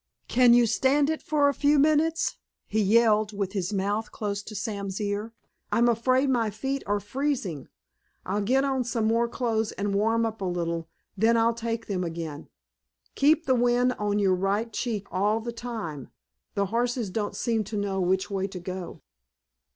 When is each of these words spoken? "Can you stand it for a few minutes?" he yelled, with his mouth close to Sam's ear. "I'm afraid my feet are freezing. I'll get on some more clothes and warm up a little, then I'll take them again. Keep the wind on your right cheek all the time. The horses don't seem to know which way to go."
"Can 0.27 0.55
you 0.55 0.65
stand 0.65 1.11
it 1.11 1.21
for 1.21 1.47
a 1.47 1.53
few 1.53 1.77
minutes?" 1.77 2.37
he 2.65 2.81
yelled, 2.81 3.37
with 3.37 3.53
his 3.53 3.71
mouth 3.71 4.11
close 4.11 4.41
to 4.41 4.55
Sam's 4.55 4.99
ear. 4.99 5.31
"I'm 5.71 5.87
afraid 5.87 6.27
my 6.27 6.49
feet 6.49 6.81
are 6.87 6.99
freezing. 6.99 7.67
I'll 8.25 8.41
get 8.41 8.63
on 8.63 8.83
some 8.83 9.05
more 9.05 9.27
clothes 9.27 9.73
and 9.73 9.93
warm 9.93 10.25
up 10.25 10.41
a 10.41 10.45
little, 10.45 10.89
then 11.15 11.37
I'll 11.37 11.53
take 11.53 11.85
them 11.85 12.03
again. 12.03 12.49
Keep 13.13 13.45
the 13.45 13.53
wind 13.53 13.93
on 13.99 14.17
your 14.17 14.33
right 14.33 14.73
cheek 14.73 15.05
all 15.11 15.39
the 15.39 15.51
time. 15.53 16.09
The 16.55 16.65
horses 16.73 17.11
don't 17.11 17.35
seem 17.35 17.63
to 17.65 17.77
know 17.77 18.01
which 18.01 18.27
way 18.31 18.47
to 18.47 18.59
go." 18.59 19.01